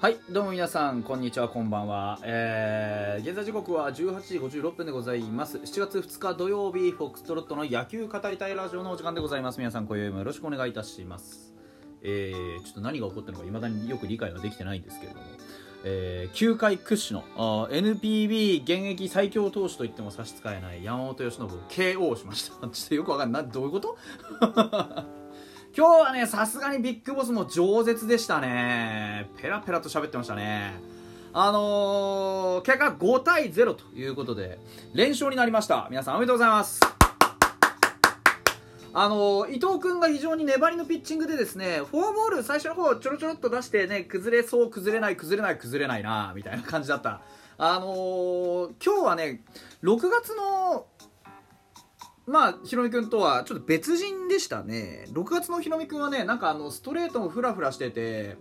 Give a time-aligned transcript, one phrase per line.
[0.00, 5.58] はいどうも皆さんこんにちはこんばんは、えー、現在時刻は18時56分でございます。
[5.58, 9.58] 7月2日土曜日フォックストロットの野球語りたいラジオのお時間でございます。
[9.58, 11.52] 皆さん今宵もよろしくお願いいたします。
[12.02, 15.24] えー、ちょっと何が起こったのか未だによく理解はできてないんですけれども。
[15.82, 22.54] えー、球界屈指の NPB 現役最強投手と言っても差し支えない山本由伸を KO しました。
[22.70, 23.48] ちょっとよくわかんない。
[23.48, 23.98] どういうこと？
[25.76, 29.30] 今日はねさすがにビッグボスも饒舌でしたね。
[29.40, 30.74] ペラペラと喋ってましたね。
[31.32, 34.58] あのー、結果5対0ということで
[34.94, 35.86] 連勝になりました。
[35.90, 36.80] 皆さんおめでとうございます。
[38.94, 47.20] あの伊藤君が非常に粘りのピッチングでですねフォアボール最初の方ちょろちょろっと出してね崩れそう崩れない崩れない崩れないなみたいな感じだった。
[47.58, 49.42] あのー、今日はね
[49.82, 50.86] 6月の
[52.28, 55.06] まあ、ひろみくんとはちょっと別人でしたね。
[55.12, 58.36] 6月のひろみくんはね、なんかあの、ストレートもフラフラしてて、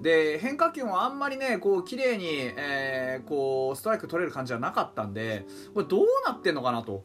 [0.00, 7.04] で、変化球もあんまりね、こう、綺麗に、えー、こう、ストライク取れる感じじゃなかったんで、これどうなってんのかなと。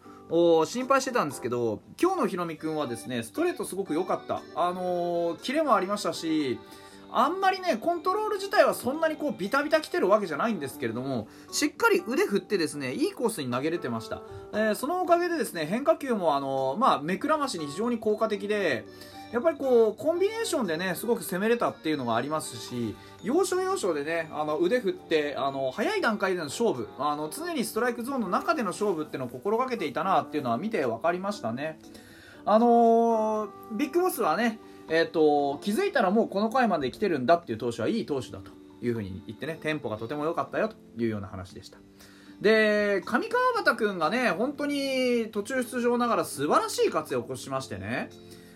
[0.65, 6.59] 心配してたんですけど今日のひろみくんはですねストレートすごく良かったあのー、キレもありましたし
[7.15, 18.85] あんまりねコントロール自体はそんなにこうビタビタ来てるわけじゃないんですけれどもしっかり腕振ってですねいいコースに投げれてました、えー、そのおかげでですね変化球もあのー、まあ目くらましに非常に効果的で
[19.31, 31.79] やっぱりこうコンビネーションでねすごく攻めれたっていうのがありますし要所要所でねあの腕振ってあの早い段階での勝負あの常にストライクゾーンの中での勝負っていうのを心がけていたなっていうのは見て分かりましたね。
[32.45, 41.77] あのー、ビッグボスはねえーと、気づいたらもうこの回まで来てるんだっていう投手はいい投手だというふうに言ってねテンポがとても良かったよというような話でした。
[42.41, 48.09] で上川端君がね本当に途中出場ながら素晴らしい活躍を起こしましてね。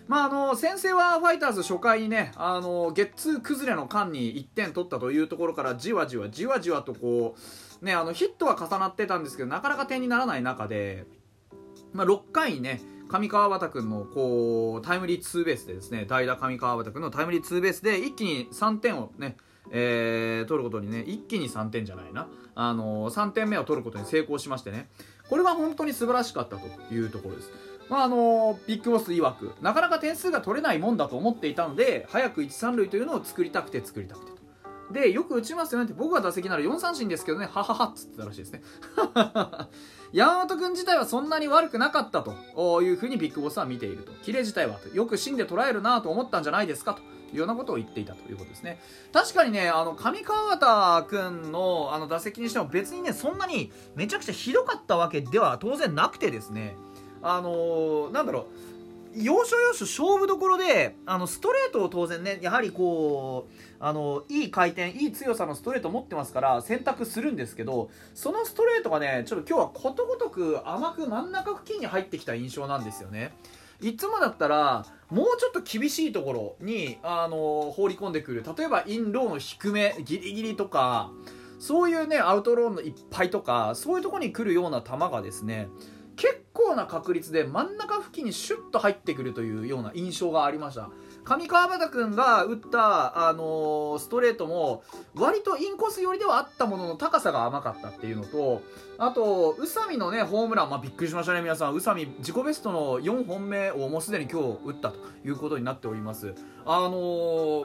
[0.08, 7.36] まあ、あの先制はファイターズ初回にねあのゲッツー崩れの間に1点取ったというところからじわじわじわじわとこ
[7.82, 11.04] う、ね、あのヒットは重なってたんですけどなかなか点にならない中で、
[11.92, 19.36] まあ、6回にね上川端君のこうタイムリーツーベースでですね代打上川端君のタイムリーツーベースで一気に3点をね
[19.70, 24.88] えー、取ることにね一気に3点じゃないな、あのー、3点目を取ることに成功しましてね。
[25.28, 27.50] これは本当に素晴らしかったというところです。
[27.90, 34.37] まああのビッグボス曰くなかなか点数が取れないもんだと思っていたので早く1、3塁というのを作りたくて作りたくて
[34.90, 38.62] でよく打ちますよねって僕が打席なら4三振ですけどねはははっつってたらしいですね。
[40.12, 44.12] 山本君自体はそんなに悪くなかったというふうにビッグボスは見ていると。
[44.22, 47.00] キレ自体はとよく芯で捉えるなと思ったんじゃないですかと
[47.32, 48.80] いうようなことを言っていたということですね。
[49.12, 56.76] 確かにねあの上川端君のあの打席にしても別にねそんなにめちゃくちゃひどかったわけでは当然なくてですね。
[57.20, 58.46] あのー、なんだろう
[59.14, 73.32] 要所要所勝負どころであのストレートを当然ねやはりこうあのいい回転いい強さのストレート持ってますから選択するんですけどそのストレートがねちょっと今日はことごとく甘く真ん中付近に入ってきた印象なんですよね。
[73.80, 78.44] いつもだったらもうちょっと厳しいところにあの放り込んでくる。
[78.56, 81.12] 例えばインローの低めギリギリとか
[81.58, 85.68] そういうねアウトローのいっぱいとかそういうとこに来るような球がですね
[86.18, 90.90] 結構な確率で真ん中付近にシュッと入ってくるというような印象がありました。
[91.24, 94.82] 上川端君が打った、あのー、ストレートも
[95.14, 98.62] 割とインコース寄りではあったものの高さが甘かったっていうのと
[98.96, 101.74] あと宇佐美のねホームラン、まあ、びっくりしましたね皆さん。
[101.74, 106.34] 宇佐美自己ベストの4本目をもうすでに今日打ったということになっております。
[106.66, 106.90] あの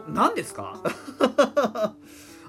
[0.01, 0.79] ー、何ですか？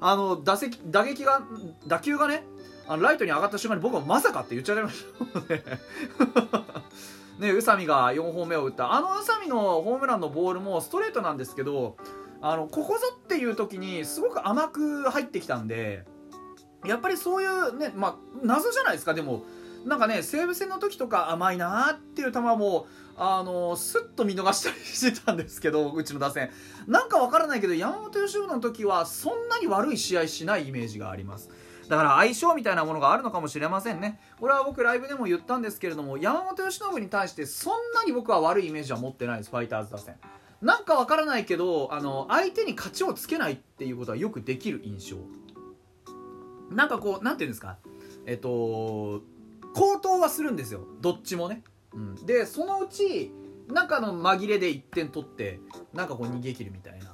[0.00, 1.43] あの打席打撃が
[1.87, 2.44] 打球がね
[2.86, 6.64] あのライトに上がった瞬間に僕はまさかって言っちゃいました
[7.38, 8.92] ね宇佐美が4本目を打った。
[8.92, 11.96] あの宇佐美のホームランのボールもストレートなんですけど
[12.40, 16.04] あのここぞっていう時にすごく甘く入ってきたんで
[16.84, 19.14] やっぱりそういうねまあ謎じゃないですか。
[19.14, 19.44] でも
[19.84, 26.50] なんかね西武戦の時とか甘いなーっていう球もあのスッと見逃したりしてたんですけどうちの打線。
[26.87, 31.50] なんかわからないけど山本由伸の時はそんなに悪い試合しないイメージがあります。
[31.88, 34.19] だから相性みたいなものがあるのかもしれませんね。
[34.40, 40.16] これは僕ライブでも言ったんですけれども山本由伸に対してそんなに僕は悪いイメージは持ってないですファイターズ打線。
[40.62, 45.16] なんかわからないけどあの相手に勝ちをつけないっていうことはよくできる印象。
[46.70, 47.76] なんかこうなんていうんですか？
[48.26, 49.22] えっと
[49.75, 50.80] 高騰はするんですよ。
[51.00, 53.32] どっちもね、うん、でそのうち
[53.69, 55.60] 中の紛れで1点取って
[55.92, 57.13] なんかこう逃げ切るみたいな。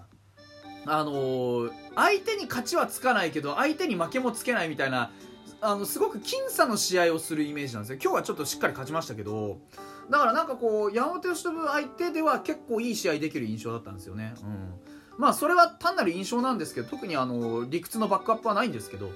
[0.87, 5.11] あのー、相手に勝ちはつかないけど相手に負けもつけないみたいな
[5.61, 7.99] あのすごく僅差の試合をするイメージなんですよ。
[8.03, 9.59] 今日はちょっとしっかり勝ちましたけど
[10.09, 14.73] だからなんかこう山本由伸相手では結構いい試合できる印象だったんですよね、うん。
[15.19, 19.11] まあそれは単なる印象なんですけど特にあの理屈のバックアップはないんですけど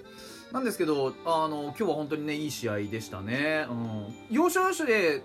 [0.52, 5.22] なんですけどあの今日は本当にねいい試合でしたね、うん、要所要所で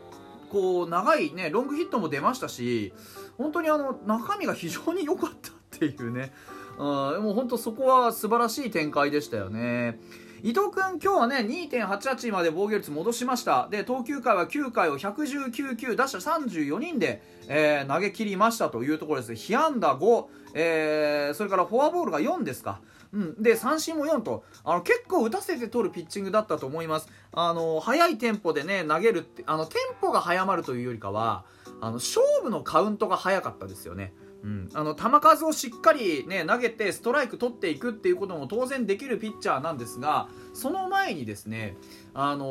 [0.50, 2.94] こう長いねロングヒットも出ましたし
[3.38, 5.51] 本当にあの中身が非常に良かった
[5.87, 6.31] っていうね、
[6.77, 9.99] うん、もう本当そこは素晴らしい展開でしたよね
[10.41, 13.67] 伊藤君、今日はね、2.88まで防御率戻しました。
[13.69, 19.35] で、投球回は9回を119球、打者34人で、えー、投げ切りましたというところです。
[19.35, 22.79] 被安打5、えー、それからフォアボールが4ですか。
[23.11, 31.43] うん、で三振も4とあの結構打たせて取るピッチングだったと思いますあの速いテンポでね投げるってあのテンポが速まるというよりかは
[31.81, 34.13] あの勝負のカウントが速かったですよね
[34.44, 41.75] うん、あの球数をしっかり、ね、投げてストライク取っていくっていうことも当然できるピッチャーなんですがその前にですね、
[42.13, 42.47] あのー、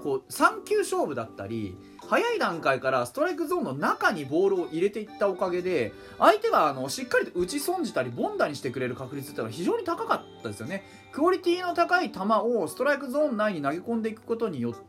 [0.00, 1.76] こう3球勝負だったり
[2.08, 10.84] 早い段階からストライクゾーンの中にボールを入れていったおかげで相手があのしっかりと打ち損じたり凡打にしてくれる確率っていうのは非常に高かったですよね。
[11.12, 14.80] クオリティの高い球をストライクゾーン内に投げ込んでいくことによって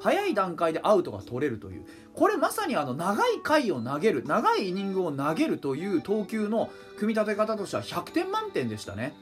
[0.00, 9.14] 早い段階でアウトが取れるというこれまさにあの長い回を投げる長いイニングを投げるという投球の組み立て方としては100点満点でしたね。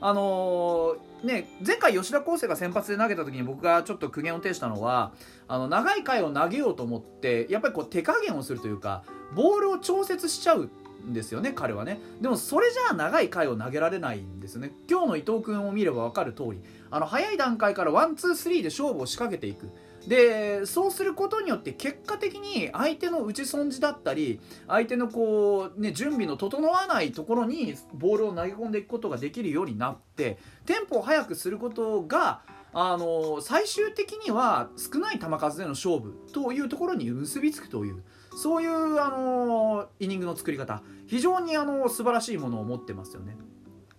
[0.00, 5.12] あのー、ね、前回吉田輝星が先発で投げた時に僕がちょっと苦言を呈したのは
[5.48, 9.02] あの長い回を投げようと思ってやっぱりこう手加減をするというか
[9.34, 10.70] ボールを調節しちゃう
[11.06, 12.00] んですよね彼はね。
[12.20, 14.72] でもそれじゃあ長い回を投げられないんですよね。
[14.88, 16.60] 今日の伊藤君を見れば分かる通り
[16.90, 19.70] あの早い段階からワンツースリーで勝負を仕掛けていく。
[20.06, 32.40] でそうすることによって結果的に相手の打ち損じだったり相手のこう、ね、準備の整わないところにボールを投げ込んでいくことができるようになってテンポを速くすることが
[32.72, 38.02] あの最終的には少ない球数での勝負というところに結びつくという。
[38.38, 43.36] そういうあのイニングの作り方非常にあの素晴らしいものを持ってますよね。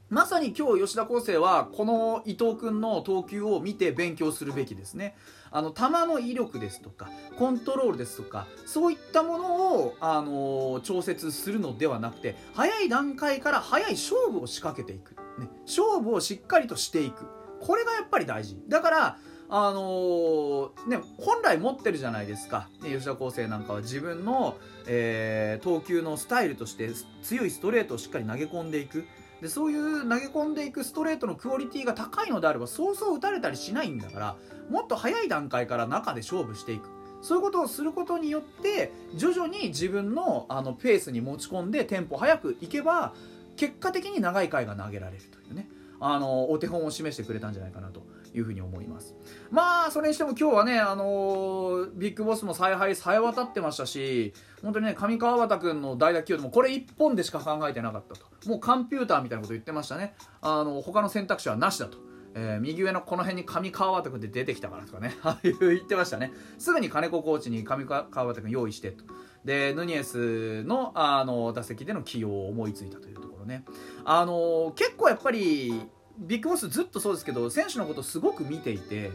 [0.07, 5.17] まさに今日吉田康生はこの伊藤君の投球を見て勉強するべきですね。
[5.51, 17.25] あの球の威力ですとかコントロールですとかそういったものを、あの調節するのではなくて早い段階から早い勝負を仕掛けていく、ね、勝負をしっかりとしていく
[17.59, 19.17] これがやっぱり大事だから
[19.51, 23.81] あのー、ね、本来持ってるじゃないですか、ね、吉田康生なんかは。
[23.81, 26.89] 自分の、えー、投球のスタイルとして
[27.23, 29.05] 強いストレートをしっかり投げ込んでいく。
[29.41, 34.35] でそういう投げ込んでいくストレートのクオリティが高いのであればそうそう打たれたりしないんだから
[34.69, 36.89] もっと早い段階から中で勝負していく。
[37.21, 43.13] そういうことをすることによって徐々に自分のあのペースに持ち込んでテンポ早くいけば
[43.57, 45.69] 結果的に長い回が投げられるというね。
[45.99, 48.01] あのお手本を示してくれたんじゃないかなと
[48.33, 49.15] いうふうに思います。
[49.51, 58.25] まあそれにしても今日はねあのビッグボスも采配さえ渡ってましたし本当にね上川端君の代打起用でもこれ1本でしか考えてなかったと。
[58.49, 62.09] もうコンピューターみたいなこと言ってましたねあの他の選択肢はなしだと。
[62.35, 66.31] えー、右上のこの辺に上川端君で出てきたからとかね、 ああいう言ってましたね。
[66.57, 69.03] すぐに金子コーチに上川端君用意してと。
[69.43, 73.63] で、ヌニエスのあの打席での起用を思いついたというとろね。
[74.05, 75.81] あの結構やっぱり、
[76.17, 79.11] ビッグボスずっとそうですけど、選手のことすごく見ていて、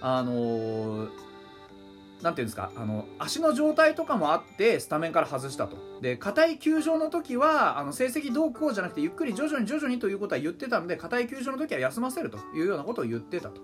[0.00, 1.08] あの
[2.22, 5.76] なんていうんですかあの足の状態とかもあってスタメンから外したと。
[6.00, 13.60] で硬い球場の時はあの成績どうこうじゃなくてゆっくり徐々に徐々にということは言ってたので硬い球場の時は休ませるというようなことを言ってたと。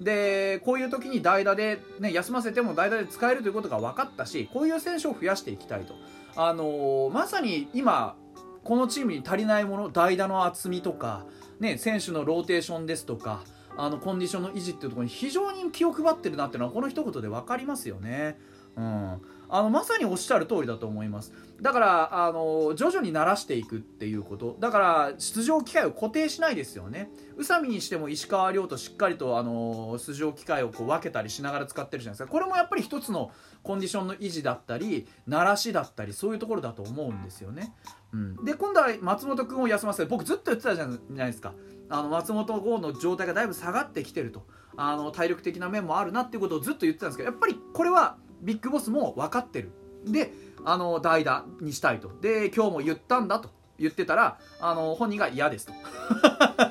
[0.00, 5.94] でこういう時に代打で、ね、休ませても代打で使えるということが分かったしこういう選手を増やしていきたいと、
[6.36, 8.16] あのー、まさに今
[8.64, 11.26] このチームに足りないもの代打の厚みとか、
[11.58, 13.42] ね、選手のローテーションですとか
[13.76, 18.38] あのコンディションの維持っていうところに非常に気を配ってるなっていうのはこの一言で分かりますよね。
[18.76, 21.32] うん、あのまさにおっしゃる通りだと思います。
[21.60, 24.56] だからあの徐々に慣らしていくっていうこと。
[24.60, 27.10] だから出場機会を固定しないですよね。
[27.36, 32.30] 宇佐美にしても石川遼としっかりとあの出場機会をこう分けたりしながら使ってるじゃないですか。
[32.30, 33.30] これもやっぱり一つの
[33.62, 37.74] コンディションの維持だったり慣らしだったりそういうところだと思うんですよね、
[38.14, 41.54] うん、で今度は松本君を休ませて僕ずっと言ってたじゃないですか。
[41.92, 44.46] あの松本剛の状態がだいぶ下がってきてると。
[44.76, 49.70] あの体力的な面もあるなっていうことをずっと言ってたんですけどやっぱりこれはビッグボスも分かってる。
[50.06, 50.32] で
[50.64, 52.10] あの代打にしたいと。
[52.20, 53.50] で今日も言ったんだと。
[53.78, 55.72] 言ってたらあの本人が嫌ですと。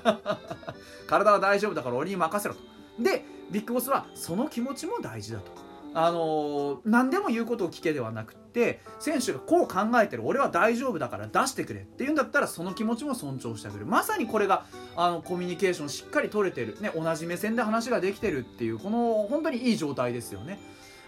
[1.08, 2.62] 体は大丈夫だから俺に任せろと。
[3.02, 5.70] でビッグボスはその気持ちも大事だと。
[5.96, 10.24] あの何でも言うことを聞けではなくて選手がこう考えてる。
[10.26, 13.88] 俺は大丈夫だから出してくれっていうんだったらその気持ちも尊重してあげる。
[13.88, 20.60] まさにこれがあのコミュニケーションしっかり取れてる、ね、同じ目線で話ができてるっていうこの本当にいい状態ですよね。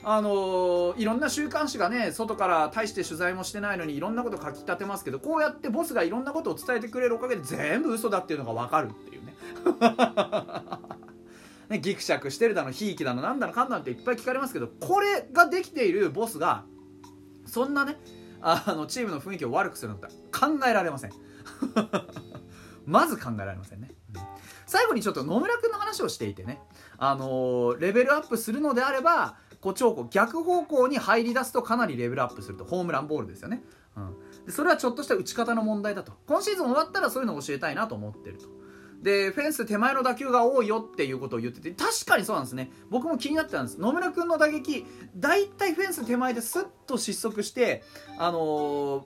[0.04, 9.34] あの、いろんな週刊誌がね外から大して取材もしてないのにいろんなこと書き立てますけどこうやってボスがいろんなことを伝えてくれるおかげで全部嘘だっていうのが分かるっていうね。
[11.70, 16.66] ねギクシャクしてるだのひいきだのなんだのかんだのっていっぱい聞かれますけどこれができているボスが
[17.46, 17.98] そんなね
[18.42, 21.12] あのチームの雰囲気を悪くするのって考えられません。
[22.86, 23.92] まず考えられませんね、
[24.66, 26.60] 最後にちょっと野村君の話をしていてね
[26.98, 33.62] あの、レベルアップするのであればこう超こう逆方向に入り出すとかなりレベルアップするとホームランボールですよね、
[33.96, 34.16] うん、
[34.46, 36.14] でそれはちょっとした打ち方の問題だと。
[36.28, 38.46] 今シーズン終わったらそういうのを教えたいなと思ってると。
[39.02, 42.72] でフェンス手前の打球が多いよっていうことを言ってて確かにそうなんですね。
[42.90, 43.80] 僕も気になってたんです。
[43.80, 47.84] 野村君の打撃大体フェンス手前でスッと失速して
[48.20, 49.02] あのー、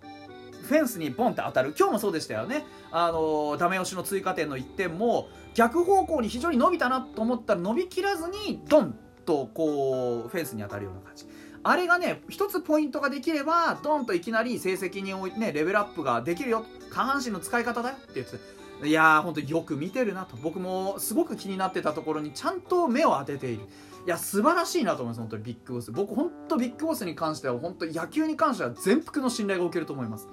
[0.64, 1.74] フェンスにボンって当たる。
[1.78, 2.66] 今日もそうでしたよね。
[2.92, 11.26] あの、ダメ押しの追加点の1点も逆方向に非常に伸びたなと思ったら伸びきらずにドンとこうフェンスに当たるような感じ。
[11.64, 16.66] あれがね一つポイントができればドンといきなり成績においてねレベルアップができるよ。
[16.92, 20.38] 下半身の使い方だよって言っていやー本当よく見てるなと。
[20.38, 23.64] 僕もすごく気になってたところにちゃんと目を当てている。
[24.06, 25.44] いや素晴らしいなと思います本当に。
[25.44, 25.92] ビッグボス。
[25.92, 30.28] 僕本当ビッグボスに関しては本当野球に関しては全幅の信頼がおけると思います。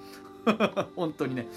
[0.95, 1.47] 本当にね。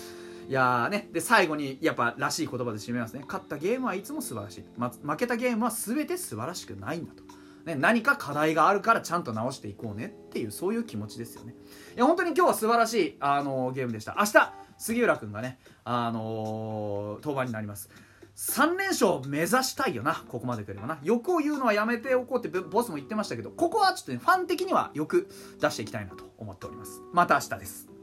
[0.48, 3.22] いやねで最後にやっぱらしい言葉で締めますね。
[3.26, 7.22] 勝ったゲームはいつも素晴らしい、ま、負けたゲームは全て素晴らしくないんだと。
[7.64, 10.06] ね、何か課題があるからちゃんと直していこうね。
[10.06, 11.54] っていうそういう気持ちですよね。
[11.96, 14.16] いや本当に今日は素晴らしいあのゲームでした。
[14.18, 17.90] 明日杉浦君がね、あのー、登板になります。
[18.36, 20.98] 3連勝目指したいよなここまでくればな。
[21.02, 25.28] 欲を言うのはやめておこうってボスも言ってましたけどここはちょっとねファン的には欲
[25.60, 27.00] 出していきたいなと思っております。
[27.12, 27.95] また明日です。